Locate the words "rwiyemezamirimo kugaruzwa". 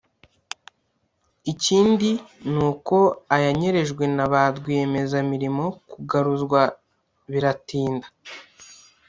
4.57-6.61